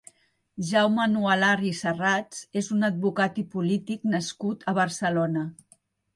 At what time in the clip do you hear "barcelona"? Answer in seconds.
4.81-5.47